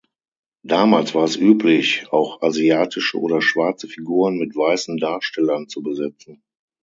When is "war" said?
1.13-1.25